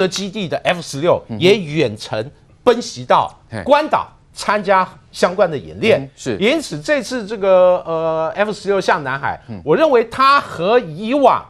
[0.00, 2.30] 的基地的 F 十六也远程
[2.64, 3.30] 奔袭到
[3.62, 6.00] 关岛参加相关的演练。
[6.00, 11.44] 嗯、是，因此这次这个呃 F 十六向南海，我认为它和以往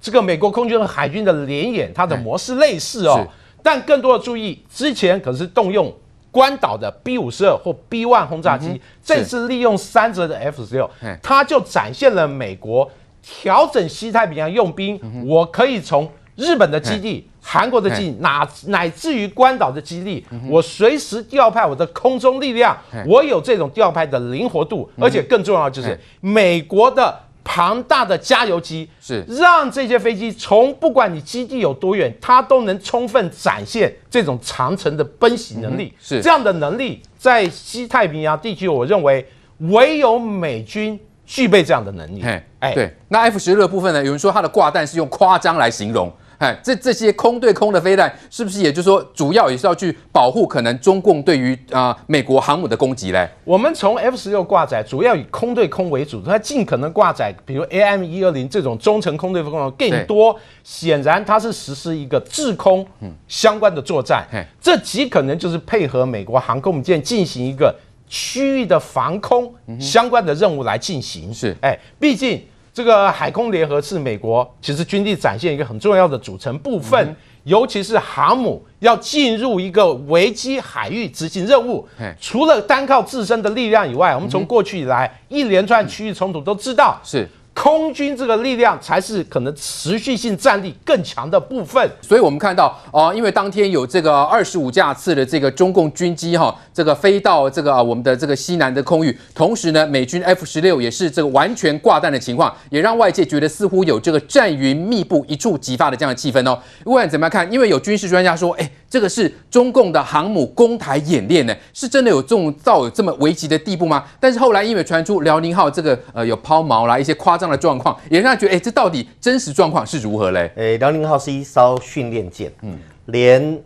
[0.00, 3.26] 这个美国空军和海军的联演，它的模式类似哦。
[3.62, 5.94] 但更多的注意，之前可是动用
[6.30, 10.90] 关岛的 B 五十二或 B one 轰炸机，嗯、这次利用三折的 F 十六，
[11.22, 12.90] 它就展现了美国
[13.22, 22.76] 调整西太平洋用兵，嗯、我可以从日本的基地、韩国的基地，乃乃至于关岛的基地，嗯、我随时调派我的空中力量，
[23.06, 27.18] 我有这种调派的灵活度，而且更重要的就是美国的。
[27.42, 35.92] 庞大的加油机是让这些飞机从不管你基地有多远，它都能充分展现这种长程的奔袭能力。
[35.98, 39.26] 是这样的能力，在西太平洋地区，我认为
[39.60, 42.22] 唯有美军具备这样的能力。
[42.60, 44.04] 哎，对，那 F 十六的部分呢？
[44.04, 46.12] 有人说它的挂弹是用夸张来形容。
[46.40, 53.28] 哎，这这些空对空的飞弹，是不是也就是说，主要也是要去保护可能中共对于啊、呃、美国航母的攻击嘞？
[53.44, 60.34] 我们从 F 十六挂载，主要以空对空为主，它尽可能挂载，比如 AM 一二零这种中程空对空更多。
[60.64, 62.86] 显然，它是实施一个制空
[63.28, 64.26] 相关的作战，
[64.58, 67.74] 这极可能就是配合美国航空母舰进行一个
[68.08, 71.34] 区域的防空相关的任务来进行。
[71.34, 72.42] 是，哎，毕竟。
[72.72, 81.86] 这个海空联合是美国其实军力展现一个很重要的组成部分，嗯、尤其是航母要进入一个危机海域执行任务，
[82.20, 87.00] 除了单靠自身的力量以外，我们从过去以来一连串区域冲突都知道。
[87.02, 87.28] 是。
[87.62, 106.58] 空军这个力量才是可能持续性战力更强的部分，所以我们看到啊、因为当天有这个二十五架次的这个中共军机哈，这个飞到这个啊我们的这个西南的空域，同时呢，美军 F 十六也是这个完全挂弹的情况，也让外界觉得似乎有这个战云密布、一触即发的这样的气氛哦。
[106.82, 108.70] 不管怎么样看，因为有军事专家说，哎。
[108.90, 114.04] 这个是中共的航母攻台演练呢，是真的有这种到有这么危急的地步吗？
[114.18, 120.50] 但是后来因为传出辽宁号这个呃有抛锚啦，一些夸张的状况，也让他觉得哎，这到底真实状况是如何嘞？
[120.56, 123.56] 诶，辽宁号是一艘训练舰，嗯，连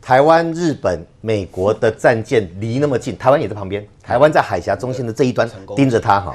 [0.00, 6.32] 台湾、日本、美国的战舰离那么近，台湾也在旁边，台湾在海峡中心的这一端盯着它哈，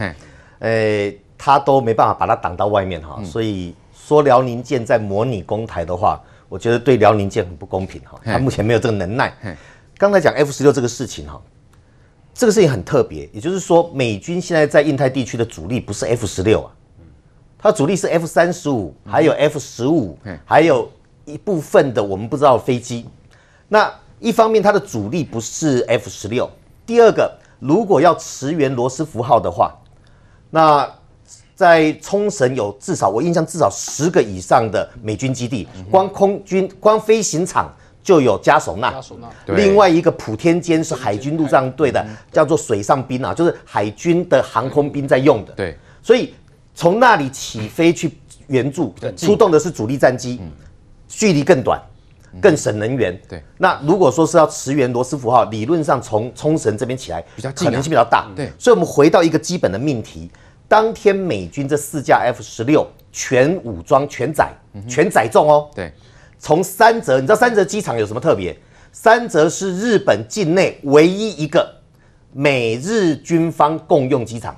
[0.59, 6.21] 诶，它都没办法把它挡到外面哈，所以说辽宁舰在模拟攻台的话。
[6.49, 9.31] 我觉得对辽宁舰很不公平哈，他目前没有这个能耐。
[9.97, 11.39] 刚才讲 F 十六这个事情哈，
[12.33, 16.71] 这个事情很特别，也就是说，美军现在在印太地区的主力不是 F 十六啊，
[17.57, 20.91] 它主力是 F 三十五，还有 F 十五，还有
[21.25, 23.07] 一部分的我们不知道的飞机。
[23.67, 26.49] 那一方面它的主力不是 F 十六，
[26.85, 29.79] 第二个，如果要驰援罗斯福号的话，
[30.49, 30.98] 那。
[31.59, 37.69] 在冲绳有至少我印象至少十个以上的美军基地，光空军光飞行场
[38.01, 38.93] 就有加手纳，
[39.47, 45.51] 另外一个普天间是海军陆战队的，叫做水上兵啊，就是海军的航空兵在用的。
[45.51, 46.33] 对，所以
[46.73, 50.39] 从那里起飞去援助，出动的是主力战机，
[51.09, 51.77] 距离更短，
[52.39, 53.21] 更省能源。
[53.27, 58.29] 对，那如果说是要驰援罗斯福号，理论上从冲绳这边起来比较可能性比较大。
[58.33, 60.31] 对，所以我们回到一个基本的命题。
[60.69, 64.53] 当天美军这四架 F 十六全武装、全载、
[64.87, 65.69] 全载重哦。
[65.75, 65.91] 对，
[66.37, 68.55] 从三泽，你知道三泽机场有什么特别？
[68.91, 71.69] 三泽是日本境内唯一一个
[72.31, 74.55] 美日军方共用机场。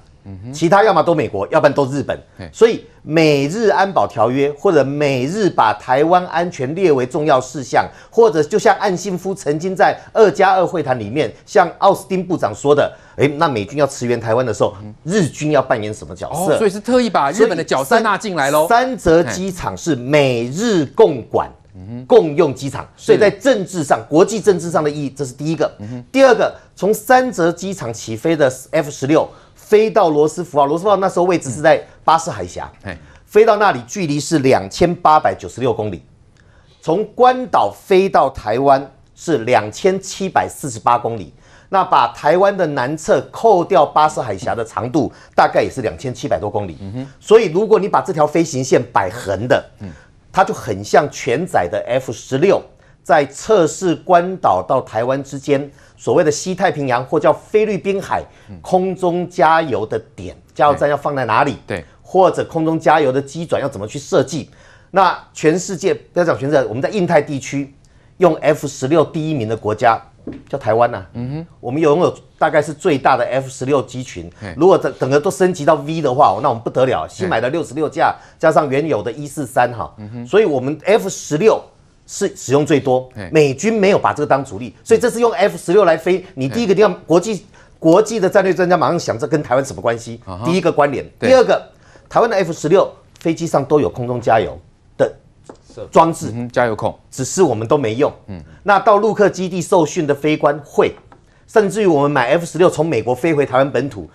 [0.54, 2.18] 其他要么都美国，要不然都日本。
[2.52, 16.58] 所以美日安保条约或者美日把台湾安全列为重要事项，或者就像岸信夫曾经在二加二会谈里面，向奥斯汀部长说的，诶，那美军要驰援台湾的时候，日军要扮演什么角色？
[16.58, 18.68] 所以是特意把日本的角色纳进来喽。
[18.68, 21.50] 三泽机场是美日共管、
[22.06, 25.72] 共用机场，所以在政治上、国际政治上的意义，这是第一个。
[26.12, 29.28] 第二个，从三泽机场起飞的 F 十六。
[29.72, 32.70] 飞到罗斯福啊，罗斯福号那时候位置是在巴士海峡，
[33.26, 36.04] 飞到那里距离是两千八百九十六公里，
[36.82, 38.86] 从关岛飞到台湾
[39.16, 41.34] 是两千七百四十八公里，
[41.70, 46.78] 那把台湾的南侧扣掉巴士海峡的长度，大概也是两千七百多公里。
[47.22, 49.64] 所以如果你把这条飞行线摆横的，
[50.34, 52.62] 它就很像全载的 F 十六
[53.02, 55.72] 在测试关岛到台湾之间。
[56.02, 58.24] 所谓的西太平洋或叫菲律宾海
[58.60, 61.58] 空中加油的点，加油站要放在哪里？
[61.68, 64.50] 对，或者空中加油的机转要怎么去设计？
[64.90, 67.76] 那全世界不要讲全世界，我们在印太地区
[68.18, 70.02] 用 F 十六第一名的国家
[70.50, 71.06] 叫台湾呐。
[71.14, 74.28] 嗯哼，我们拥有大概是最大的 F 十六机群。
[74.58, 79.96] 如果整整个都升级到 V 的话，那我们不得了，新买的六十六架加上原有的一四三哈。
[80.28, 81.62] 所以我们 F 十六。
[82.14, 86.26] 是使用最多，美军没有把这个当主力，所以这是用 F 十六来飞。
[86.34, 87.46] 你第一个地方，国际
[87.80, 90.20] 国际的战略专家马上想，这跟台湾什么关系？
[90.44, 91.66] 第一个关联，第二个，
[92.10, 92.92] 台湾的 F 十六
[93.22, 94.60] 飞机上都有空中加油
[94.98, 95.10] 的
[95.90, 98.12] 装置，加油孔，只是我们都没用。
[98.28, 100.94] 嗯，那到陆客基地受训的飞官会，
[101.48, 104.10] 甚至于我们买 F 十六从美国飞回台湾本土。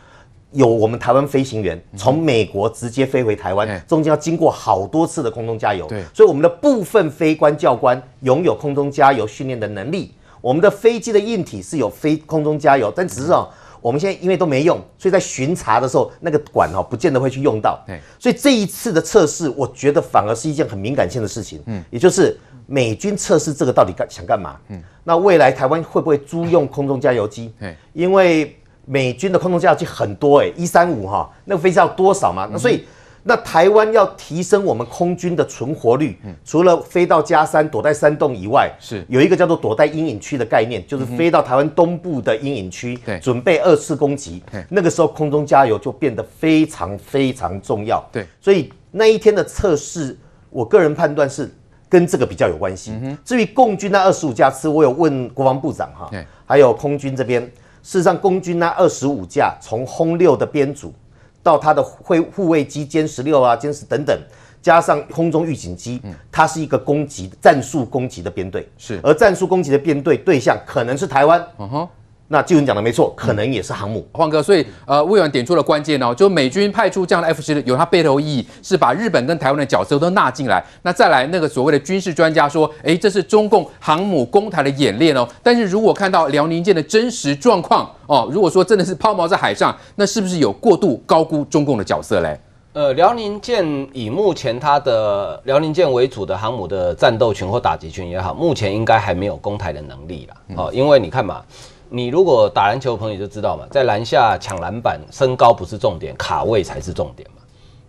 [0.57, 5.87] 有我们台湾飞行员从美国直接飞回台湾，中间要经过好多次的空中加油。
[5.87, 10.15] 对，所以我们的部分飞官教官拥有空中加油训练的能力。
[10.41, 13.49] 我们的飞机的硬体是有飞空中加油，但只是哦，
[13.83, 17.79] 我们现在因为都没用，所以在巡查的时候那个管哦，不见得会去用到。
[17.87, 21.63] 对，所以这一次的测试，我觉得反而是一件很敏感性的事情。
[21.67, 24.57] 嗯，也就是美军测试这个到底干想干嘛？
[24.69, 27.53] 嗯，那未来台湾会不会租用空中加油机？
[27.61, 28.57] 对，因为。
[28.87, 32.49] 美军的空中加油机很多哎，一三五哈，那个飞机要多少嘛？
[32.51, 32.85] 那所以，
[33.25, 44.41] 那台湾要提升我们空军的存活率，除了飞到加山躲在山洞以外，是有一个叫做躲在阴影区的概念，就是飞到台湾东部的阴影区，准备二次攻击。
[44.71, 48.01] 那个时候空中加油就变得非常非常重要。
[48.13, 50.17] 对，所以那一天的测试，
[50.49, 51.53] 我个人判断是
[51.89, 52.93] 跟这个比较有关系。
[53.25, 56.09] 至于共军那二十五架次，我有问国防部长哈，
[56.47, 57.51] 还有空军这边。
[57.87, 60.93] 事实上，空军那二十五架，从轰六的编组
[61.41, 64.21] 到它的护护卫机歼十六啊、歼十等等，
[64.61, 66.03] 加上空中预警机，
[66.33, 68.69] 它是一个攻击战术攻击的编队。
[68.77, 71.41] 是，而战术攻击的编队对象可能是台湾。
[71.59, 71.89] 嗯哼。
[72.29, 74.43] 那继文讲的没错，可能也是航母，晃哥。
[74.43, 80.65] 所以呃，魏远点出了关键哦，就美军派出这样的 F 十六，有它背后意义，是把日本跟台湾的角色都纳进来。
[80.83, 85.29] 那再来那个所谓的军事专家说，哎，这是中共航母攻台的演练哦。
[85.41, 92.37] 但是如果看到辽宁舰的真实状况哦，如果说真的是抛锚在海上，那是不是有过度高估中共的角色嘞？
[92.73, 101.41] 呃，辽宁舰以目前它的辽宁舰为主的航母的战斗群或打击群也好，目前应该还没有攻台的能力了哦，因为你看嘛。
[101.89, 107.43] 你如果打篮球的朋友就知道嘛，在篮下抢篮板，身高不是重点，卡位才是重点嘛。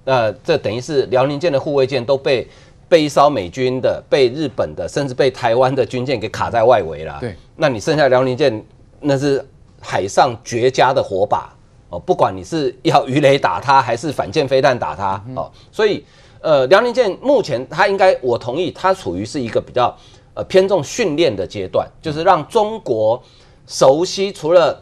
[0.05, 2.47] 那这等于是辽宁舰的护卫舰都被
[2.87, 7.17] 被一艘美军的、被日本的，甚至被台湾的军舰给卡在外围了。
[7.19, 8.65] 对，那你剩下辽宁舰，
[9.01, 9.45] 那是
[9.81, 11.53] 海上绝佳的火把
[11.89, 11.99] 哦。
[11.99, 15.51] 不管你是要鱼雷打它，还是反舰飞弹打它哦。
[15.71, 16.05] 所以，
[16.39, 19.93] 呃，辽宁舰目前它应该，我同意，它处于是一个比较
[20.35, 23.21] 呃偏重训练的阶段，就是让中国。
[23.67, 24.81] 熟悉除了，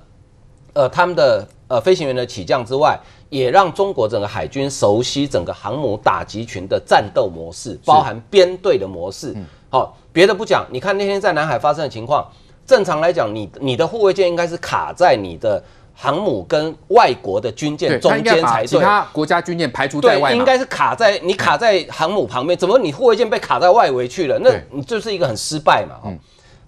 [0.74, 2.98] 呃，他们的呃飞行员的起降之外，
[3.30, 9.36] 也让中国整个海军熟悉整个航母打击群的战斗模式，包含编队的模式。
[9.72, 12.30] 好，别的不讲，你看那天在南海发生的情况，
[12.66, 15.62] 正常来讲，你你的护卫舰应该是卡在你的
[15.96, 18.68] 航母跟外国的军舰中间才对。
[18.68, 24.40] 其他国家军舰排除在外，应该是卡在你卡在航母旁边，怎么你护卫舰被卡在外围去了？
[24.44, 25.96] 那你就是一个很失败嘛。
[26.06, 26.20] 嗯。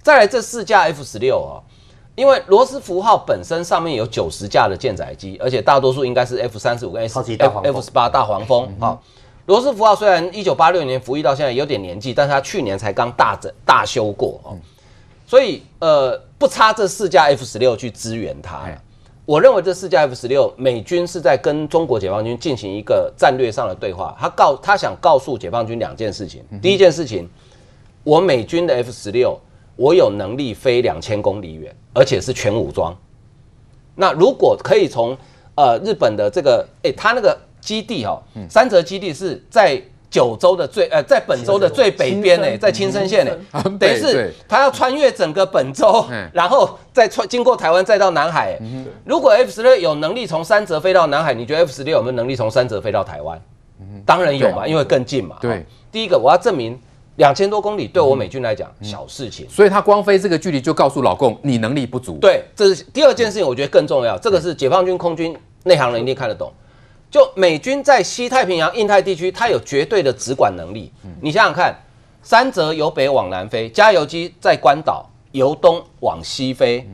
[0.01, 1.61] 再来这四架 F 十六啊。
[2.17, 7.21] 因为罗斯福号本身上面有九十架的舰载机，而且大多数应该是 F 三十五跟 F
[7.63, 8.67] F 十八大黄蜂。
[8.79, 8.99] 好，
[9.45, 14.57] 罗斯福号虽然一九八六年服役到现在有点年纪，但是他去年才刚大整大修过哦，
[15.27, 18.67] 所以呃不差这四架 F 十六去支援它。
[19.23, 26.43] 我认为这四架 F 十六美军是在跟中国解放军进行一个战略上的对话，他告他想告诉解放军两件事情。
[26.63, 27.29] 第一件事情，
[28.03, 29.39] 我美军的 F 十六。
[29.77, 32.93] 我有能力飞两千公里远，而且是全武装。
[33.95, 35.17] 那如果可以从
[35.55, 43.31] 呃日本的这个，诶，他那个基地哦，三泽基地是在九州的最呃，在本州的最北边呢，在青森县呢，
[43.79, 48.57] 等于是他要穿越整个本州，然后再穿经过台湾再到南海。
[49.05, 53.39] 如果 F 十六有能力从三泽飞到南海，你觉得 F 十六有没有能力从三泽飞到台湾？
[54.05, 55.37] 当然有嘛，因为更近嘛。
[55.39, 56.79] 对，第一个我要证明。
[57.17, 62.17] 两千多公里对我美军来讲小事情，所以他光飞这个距离就告诉老共你能力不足。
[62.19, 64.17] 对，这是第二件事情，我觉得更重要。
[64.17, 66.51] 这个是解放军空军内行人一定看得懂。
[67.09, 70.91] 就美军在西太平洋、印太地区，它有绝对的直管能力。
[71.21, 71.75] 你想想看，
[72.21, 76.87] 三泽由北往南飞，加油机在关岛由东往西飞。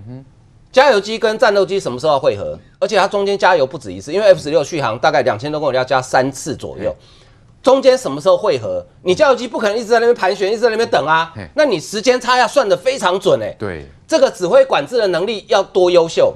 [0.72, 2.58] 加油机跟战斗机什么时候要会合？
[2.80, 6.96] 而且它中间加油不止一次，因为 F 十六续航大概两千多公里要加三次左右。
[7.64, 8.86] 中间什么时候会合？
[9.04, 11.34] 你加油机不可能一直在那边盘旋，一直在那边等啊。
[11.56, 13.56] 那你时间差要算得非常准哎。
[13.58, 16.36] 对，这个指挥管制的能力要多优秀。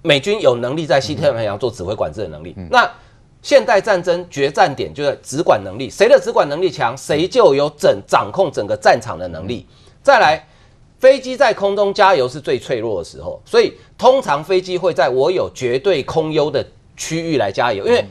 [0.00, 2.56] 美军有能力在西太平洋做指挥管制的能力。
[2.70, 2.90] 那
[3.42, 9.66] 现代战争决战点就是指管能力，谁的指管能力强，谁就有整掌控整个战场的能力。
[10.02, 10.46] 再来，
[10.98, 16.66] 飞机在空中加油是最脆弱的时候，所以通常飞机会在我有绝对空优的
[16.96, 18.02] 区域来加油，因为。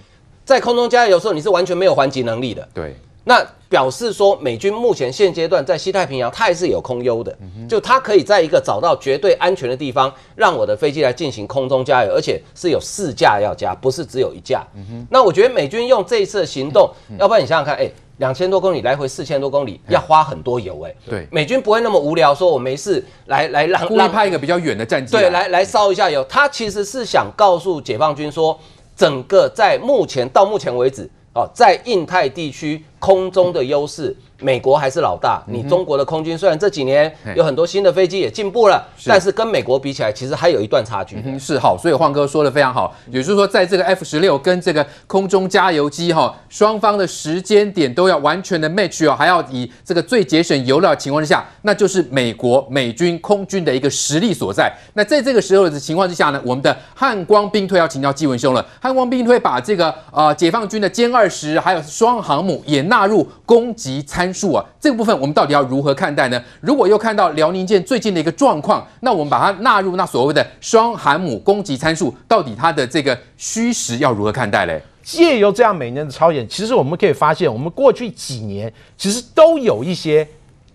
[0.45, 2.67] 在空中加油的时候，你是完全没有还击能力的。
[2.73, 7.35] 对，那表示说美军目前现阶段在西太平洋，它还是有空优的，
[7.67, 14.65] 就它可以在一个找到绝对安全的地方，让我的飞机来进行空中加油，而且是有四架要加，不是只有一架。
[15.09, 28.59] 那我觉得美军用这一次的行动，要不然你想想看，哎，两千多公里来回四千多公里，要花很多油，哎，对，美军不会那么无聊，说我没事来来让故意派一个比较远的战机，对，来来烧一下油，他其实是想告诉解放军说，
[28.95, 31.09] 整个在目前到目前为止。
[31.35, 35.43] 哦，在印太地区空中的优势，美国还是老大。
[35.45, 41.22] 你中国的空军虽然这几年有很多新的飞机也进步了，但是跟美国比起来，其实还有一段差距。
[41.25, 54.74] 嗯，是好，所以晃哥说的非常好，也就是说，在这个 F 十六跟这个空中加油机哈，双方的时间点都要完全的 match 哦，还要以这个最节省油料的情况之下，那就是美国美军空军的一个实力所在。
[54.93, 58.65] 那在这个时候的情况之下呢，我们的汉光兵推要请教纪文兄了。
[58.79, 66.39] 汉光兵推把这个呃解放军的歼二十还有双航母也纳入攻击参数啊，这个部分我们到底要如何看待呢？
[66.62, 74.79] 如果又看到辽宁舰最近的一个状况，那我们把它纳入那所谓的双航母攻击参数，到底它的这个虚实要如何看待嘞？
[75.01, 80.27] 借由这样每年的操演，其实我们可以发现，我们过去几年其实都有一些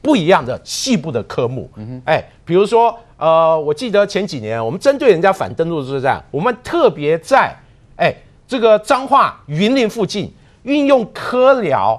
[0.02, 1.70] 不一样的细部的科目。
[1.76, 7.56] 嗯哼，哎，比如说，呃，我记得前几年我们针对人家反登陆作战，我们特别在
[7.94, 8.12] 哎
[8.48, 10.32] 这个彰化云林附近。
[10.68, 11.98] 运用科疗，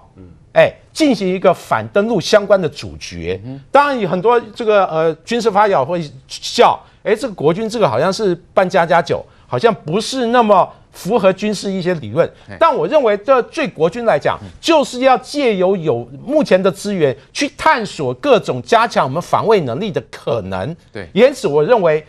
[0.53, 3.41] 哎，进行一个反登陆相关的主角。
[3.71, 12.31] 当然有很多这个呃军事发表会笑，哎，这个国军这个好像是扮家家酒，好像不是那么符合军事一些理论。
[12.59, 20.75] 但我认为这对国军来讲，就是要借由有目前的资源去探索各种加强我们防卫能力的可能。
[20.93, 22.05] 对，因此我认为。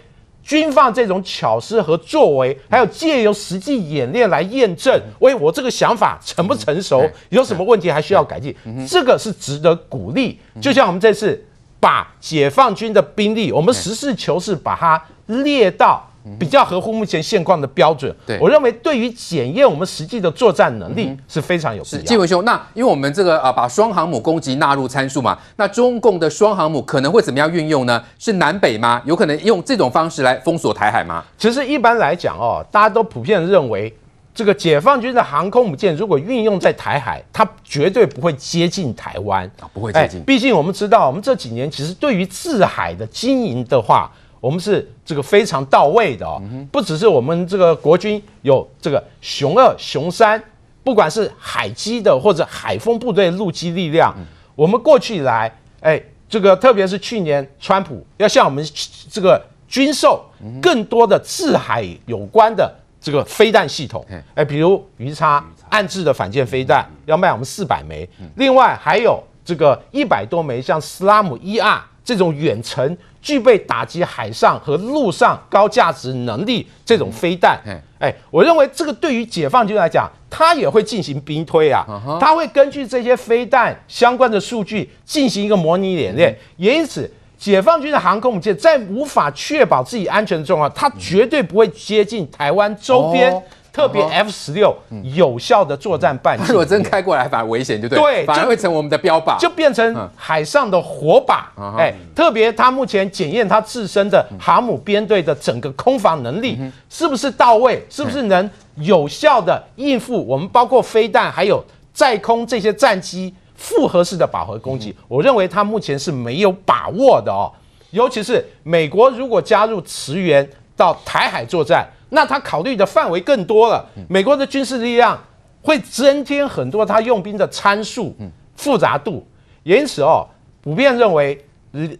[0.51, 8.53] 军方这种巧思和作为，还有借由实际演练来验证，喂，我这个想法成不成熟，有什么问题还需要改进，
[8.85, 10.41] 这个是值得鼓励。
[10.61, 11.41] 就像我们这次
[11.79, 16.10] 把解放军的兵力，我们实事求是把它列到。
[16.39, 21.99] 比较合乎目前现况的标准，对，我认为对于检验我们实际的作战能力是非常有必要的。
[22.01, 28.05] 是，纪文兄，那因为我们这个啊，把双航母攻击纳入参数嘛，那中共的双航母可能会怎么样运用呢？
[28.19, 29.01] 是南北吗？
[29.07, 31.25] 有可能用这种方式来封锁台海吗？
[31.39, 33.91] 其实一般来讲哦，大家都普遍认为，
[34.35, 40.23] 这个解放军的航空母舰如果运用在台海，它绝对不会接近台湾啊，不会接近。
[40.25, 44.11] 毕竟我们知道，我们这几年其实对于制海的经营的话。
[44.41, 46.41] 我们是这个非常到位的哦，
[46.73, 50.43] 不只是我们这个国军有这个熊二、熊三，
[50.83, 54.15] 不管是海基的或者海风部队陆基力量，
[54.57, 58.67] 我们过去以来，哎，这个特别是去年川普要向我们
[59.11, 60.25] 这个军售
[60.63, 64.03] 更多的制海有关的这个飞弹系统，
[64.35, 72.97] 哎，比如鱼叉暗制的反舰飞弹要卖我们四百枚，另外还有这个一百多枚像斯拉姆一 R 这种远程。
[73.23, 77.61] 具备打击海上和陆上高价值能力这种飞弹，
[77.99, 81.85] 哎，我认为这个对于解放军来讲，他也会进行兵推啊，
[82.19, 93.31] 他会根据这些飞弹相关的数据进行一个模拟演练，也因此，解放军的航空母舰在无法确保自己安全的状况，它绝对不会接近台湾周边。
[93.73, 94.77] 特别 F 十六
[95.15, 98.03] 有效的作战半径，如果真开过来，反而危险，对不对？
[98.03, 101.53] 对，反而会成我们的标靶，就变成海上的火把。
[101.79, 106.59] 哎，特别它目前检验它自身的航母编队的整个空防能力
[106.89, 114.95] 是不是到位，是不是能有效的应付我们包括飞弹还有在空这些战机复合式的饱和攻击？
[115.07, 117.51] 我认为它目前是没有把握的哦，
[117.93, 121.89] 尤其是美国如果加入驰援到台海作战。
[122.11, 125.19] 那他考虑的范围更多了，美国的军事力量
[125.63, 128.15] 会增添很多他用兵的参数、
[128.55, 129.27] 复杂度，
[129.63, 130.27] 因此哦，
[130.61, 131.43] 普遍认为，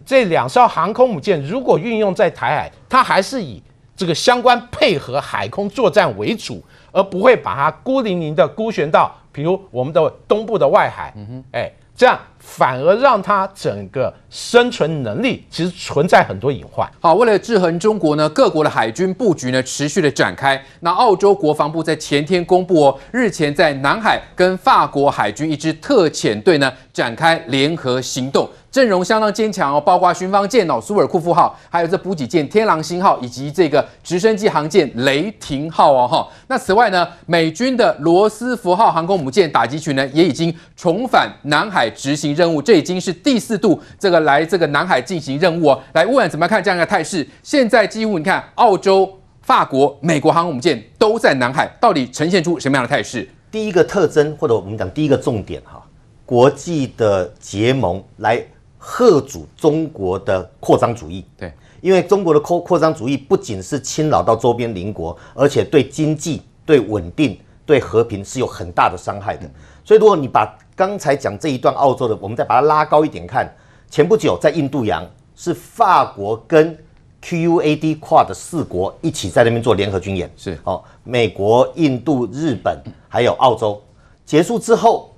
[0.05, 3.61] 这两艘航空母舰如果运用在台海，它还是以
[3.95, 11.43] 这个相关配合海空作战为主，而不会把它孤零零的孤悬到，比如我们的东部的外海，嗯哼。
[11.51, 11.71] 哎。
[11.95, 16.89] 这样反而让它整个生存能力其实存在很多隐患。
[16.99, 20.59] 好，为了制衡中国呢，各国的海军布局呢持续的展开。
[20.79, 28.49] 那澳洲国防部在前天公布哦，日前在南海跟法国海军一支特遣队呢展开联合行动。
[28.71, 36.25] 阵容相当坚强哦，包括巡防舰哦，苏尔库夫号，还有这补给舰天狼星号，以及这个直升机航舰雷霆号哦哈。
[36.47, 45.83] 那此外呢，美军的罗斯福号航空母舰打击群呢，也已经重返南海执行任务，这已经是第四度这个来这个南海进行任务哦。
[45.91, 47.27] 来，乌安怎么看这样一个态势？
[47.43, 53.27] 现在几乎你看，澳洲、法国、美国航空母舰都在南海，到底呈现出什么样的态势？
[53.51, 55.83] 第一个特征，或者我们讲第一个重点哈。
[56.25, 58.41] 国际的结盟来
[58.81, 61.23] 吓阻中国的扩张主义。
[61.37, 69.49] 对，因为中国的扩扩张主义不仅是侵扰到周边邻国，而且对经济、对稳定、对和平是有很大的伤害的。
[69.85, 73.47] 所以，如果你把刚才讲这一段澳洲的，我们再把它拉高一点看，
[73.89, 76.75] 前不久在印度洋是法国跟
[77.23, 80.57] QUAD QUAD 四国一起在那边做联合军演，是。
[80.63, 83.79] 哦，美国、印度、日本还有澳洲。
[84.25, 85.10] 结束之后，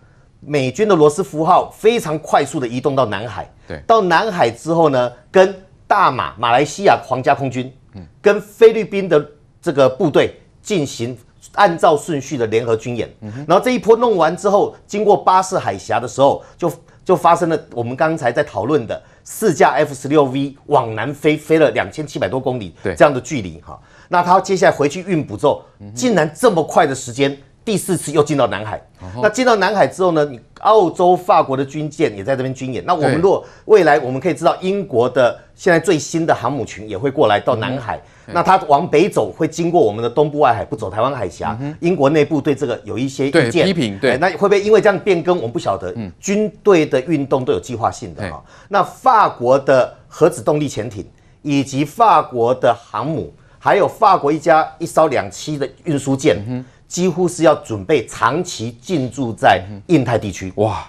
[0.46, 5.56] 美军的罗斯福号非常快速的移动到南海，对，到南海之后呢，跟
[5.88, 9.26] 大马马来西亚皇家空军，嗯，跟菲律宾的
[9.62, 11.18] 这个部队进行
[11.54, 16.72] 按照顺序的联合军演，嗯，然后这一波弄完之后，经过巴士海峡的时候，就
[17.06, 19.02] 就发生了我们刚才在讨论的。
[19.26, 22.94] 四架 F 十六 V 往南飞，飞了两千七百多公里，对。
[22.94, 25.64] 这样的距离哈，那他接下来回去运补之后，
[25.96, 28.82] 竟然这么快的时间，第四次又进到南海。
[29.22, 32.84] 那进到南海之后呢，你澳洲、法国的军舰也在这边军演。
[32.86, 38.00] 那我们如果未来我们可以知道，英国的现在最新的航母群也会过来到南海。
[38.28, 41.58] 那它往北走会经过我们的东部外海，不走台湾海峡。
[41.82, 44.00] 英国内部对这个有一些意见批评。
[44.00, 45.36] 对，那会不会因为这样变更？
[45.36, 45.94] 我们不晓得。
[46.20, 48.42] 军队的运动都有计划性的哈。
[48.70, 51.06] 那法国的核子动力潜艇，
[51.42, 56.66] 以及法国的航母，还有法国一家一艘两栖的运输舰。
[56.94, 60.54] 几乎是要准备长期进驻在印太地区。
[60.58, 60.86] 哇，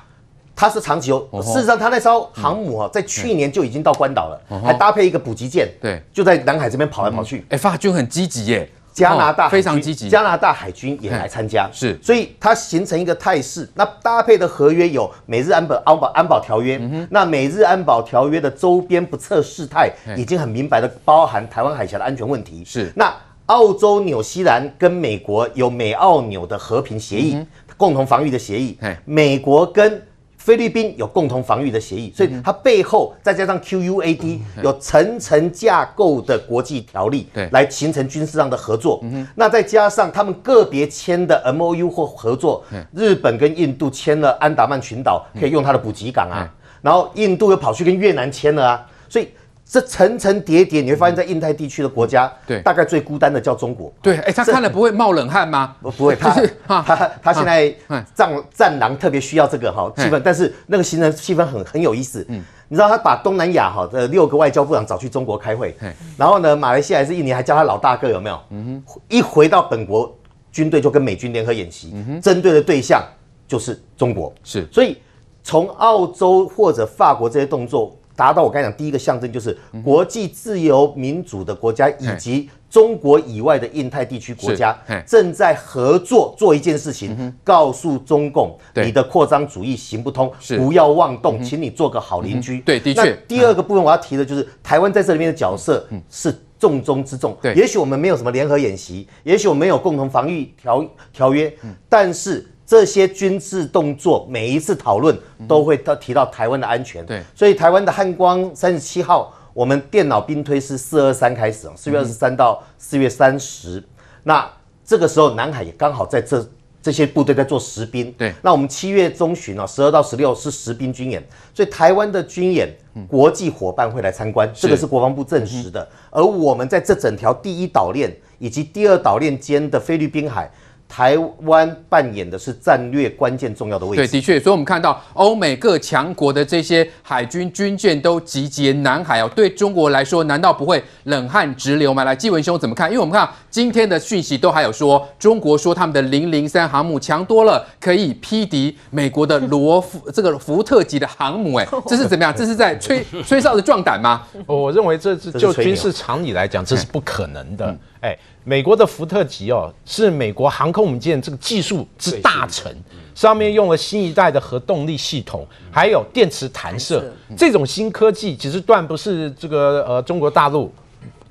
[0.54, 1.26] 它是长期哦。
[1.42, 7.46] 事实上，它那艘航母啊，在去年就已经到关岛了，还搭配一个补给舰，对，就在南海这边跑来跑去。
[7.48, 13.66] 哎，法军很积极耶，加拿大非常积极，加拿大海军也来参加，是，所以它形成一个态势。
[13.74, 22.62] 那搭配的合约有美日安保安保安保条约，那美日安保条约的周边不测事态，已经很明白的包含台湾海峡的安全问题。
[22.62, 23.10] 是，那。
[23.46, 27.36] 澳洲、纽西兰跟美国有美澳纽的和平协议，
[27.76, 28.78] 共同防御的协议。
[29.04, 30.02] 美国跟
[30.38, 39.02] 菲律宾有共同防御的协议，所以它背后再加上 QUAD 有层层架构的国际条例，来形成军事上的合作。
[39.34, 49.28] 那再加上他们个别签的 MOU 或合作，日本跟印度签了安达曼群岛可以用它的补给港啊，然后印度又跑去跟越南签了啊，所以。
[49.66, 53.92] 这层层叠叠，你会发现在印太地区的国家，对，大概最孤单的叫中国。
[54.02, 55.74] 对，哎，他看了不会冒冷汗吗？
[55.80, 56.30] 不，不会，他
[56.82, 57.74] 他他现在
[58.14, 62.24] 战战狼特别需要这个哈气氛，但是那个形成气氛很很有意思。
[62.28, 65.74] 嗯，你知道他把东南亚哈的六个外交部长找去中国开会，
[66.16, 68.38] 然后呢，马来西亚还是印尼还叫他老大哥有没有？
[68.50, 70.14] 嗯哼，一回到本国，
[70.52, 73.02] 军队就跟美军联合演习，针对的对象
[73.48, 74.32] 就是中国。
[74.44, 74.98] 是，所以
[75.42, 77.96] 从澳洲或者法国这些动作。
[78.16, 92.60] 达到我刚才讲第一个象征，就是国际自由民主的国家以及中国以外的印太地区国家正在合作做一件事情，告诉中共你的扩张主义行不通，不要妄动，请你做个好邻居。
[92.60, 93.16] 对，的确。
[93.28, 97.36] 第二个部分我要提的就是台湾在这里面的角色是重中之重。
[97.40, 101.52] 对，也许我们没有什么联合演习，也许我们没有共同防御条条约，
[101.88, 102.46] 但是。
[102.66, 105.14] 这些军事动作，每一次讨论
[105.46, 107.04] 都会到提到台湾的安全。
[107.04, 113.84] 对，所以台湾的汉光三十七号，我们电脑兵推是四二三开始，四月二十三到四月三十。
[114.22, 114.50] 那
[114.82, 116.48] 这个时候南海也刚好在这
[116.80, 118.10] 这些部队在做实兵。
[118.12, 121.22] 对，那我们七月中旬啊，十二到十六是实兵军演，
[121.52, 122.74] 所以台湾的军演，
[123.06, 125.86] 国际伙伴会来参观，这个是国防部证实的。
[126.10, 130.50] 而我们在这整条第一岛链以及第二岛链间的菲律宾海。
[130.88, 134.02] 台湾扮演的是战略关键重要的位置。
[134.02, 142.04] 对，的确，所以我们看到欧美各强国的这些海军军舰都集结南海哦，对中国来说，难道不会冷汗直流吗？
[142.04, 142.88] 来，纪文兄怎么看？
[142.88, 151.54] 因为我们看今天的讯息都还有说，中国说他们的零零三航母强多了，可以匹敌美国的罗福这个福特级的航母。
[151.56, 152.32] 哎， 这是怎么样？
[152.36, 154.22] 这是在吹吹哨子壮胆吗？
[154.46, 157.76] 我认为这是就军事常理来讲，这是不可能的。
[158.04, 158.18] 哎。
[158.46, 162.70] 美国的福特级哦，是美国航空母舰这个技术之大成，
[163.14, 170.70] 上面用了新一代的核动力系统，还有电磁弹射这种新科技，其实断不是这个呃中国大陆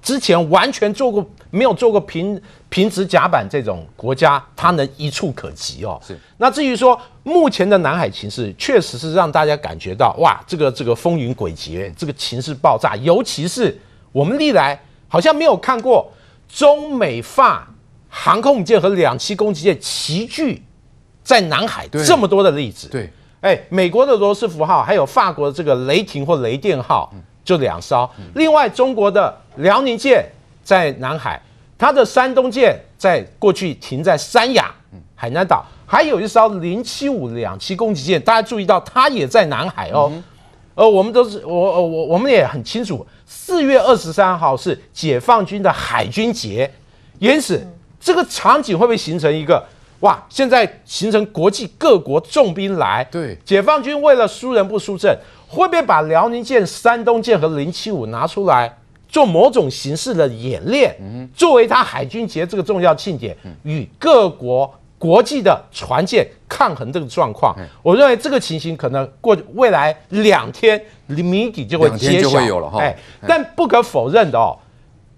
[0.01, 6.01] 之前完全做过没有做过平平直甲板这种国家，它能一触可及哦。
[6.03, 6.17] 是。
[6.37, 13.79] 那至于说目前的南海情势，确实是让大家感觉到哇，这个这个风云诡谲，这个情势爆炸，尤其是
[14.11, 16.11] 我们历来好像没有看过。
[16.53, 17.67] 中美法
[18.07, 20.63] 航空母舰和两栖攻击舰齐聚
[21.23, 23.09] 在南海这么多的例子，对，
[23.41, 27.11] 哎，美国的罗斯福号，还有法国的这个雷霆或雷电号，
[27.43, 28.07] 就两艘。
[28.35, 30.23] 另外，中国的辽宁舰
[30.63, 31.41] 在南海，
[31.77, 34.71] 它的山东舰在过去停在三亚、
[35.15, 35.65] 海南岛。
[35.85, 40.11] 还有一艘零七五两栖攻击舰，大家注意到它也在南海哦。
[40.11, 40.23] 嗯、
[40.75, 43.05] 呃，我们都是我我我我们也很清楚，
[43.35, 46.71] 四月二十三号是解放军的海军节，
[47.17, 49.61] 因此、嗯、这个场景会不会形成一个
[50.01, 50.23] 哇？
[50.29, 55.17] 现在形成国际各国重兵来，对，解放军为了输人不输阵，
[55.47, 58.77] 会不会把辽宁舰、山东舰和零七五拿出来？
[59.09, 60.95] 做某种形式的演练，
[61.35, 67.53] 作为他海军节这个重要庆典，与各国国际的船舰抗衡这个状况。
[67.81, 72.79] 我认为这个情形可能过未来两天谜底就会揭晓了哈。
[72.79, 72.95] 哎，
[73.27, 74.57] 但不可否认的哦，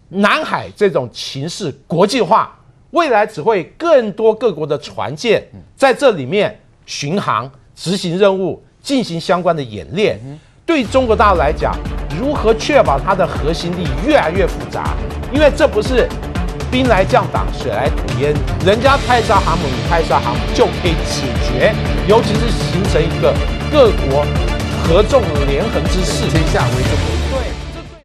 [0.09, 2.57] 南海这种情势国际化，
[2.89, 10.19] 未来只会更多各国的船舰在这里面巡航、执行任务、进行相关的演练。
[10.65, 11.75] 对中国大陆来讲，
[12.19, 14.95] 如何确保它的核心力越来越复杂？
[15.31, 16.09] 因为这不是
[16.75, 18.33] 兵来将挡，水来土掩，
[18.65, 21.73] 人家派一艘航母，你派一艘航母就可以解决，
[22.05, 23.33] 尤其是形成一个
[23.71, 24.25] 各国
[24.83, 27.24] 合纵连横之势，天下为中国。